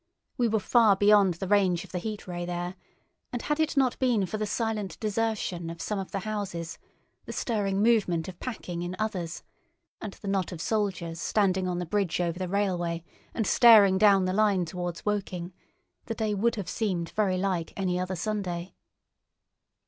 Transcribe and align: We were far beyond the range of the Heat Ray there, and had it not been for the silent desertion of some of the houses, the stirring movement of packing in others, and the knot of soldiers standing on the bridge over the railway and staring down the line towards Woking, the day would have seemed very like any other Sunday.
We 0.35 0.47
were 0.47 0.59
far 0.59 0.95
beyond 0.95 1.35
the 1.35 1.47
range 1.47 1.83
of 1.83 1.91
the 1.91 1.99
Heat 1.99 2.27
Ray 2.27 2.43
there, 2.43 2.73
and 3.31 3.39
had 3.39 3.59
it 3.59 3.77
not 3.77 3.99
been 3.99 4.25
for 4.25 4.37
the 4.39 4.47
silent 4.47 4.99
desertion 4.99 5.69
of 5.69 5.79
some 5.79 5.99
of 5.99 6.09
the 6.09 6.21
houses, 6.21 6.79
the 7.25 7.31
stirring 7.31 7.83
movement 7.83 8.27
of 8.27 8.39
packing 8.39 8.81
in 8.81 8.95
others, 8.97 9.43
and 10.01 10.13
the 10.13 10.27
knot 10.27 10.51
of 10.51 10.59
soldiers 10.59 11.21
standing 11.21 11.67
on 11.67 11.77
the 11.77 11.85
bridge 11.85 12.19
over 12.19 12.39
the 12.39 12.49
railway 12.49 13.03
and 13.35 13.45
staring 13.45 13.99
down 13.99 14.25
the 14.25 14.33
line 14.33 14.65
towards 14.65 15.05
Woking, 15.05 15.53
the 16.07 16.15
day 16.15 16.33
would 16.33 16.55
have 16.55 16.67
seemed 16.67 17.09
very 17.11 17.37
like 17.37 17.71
any 17.79 17.99
other 17.99 18.15
Sunday. 18.15 18.73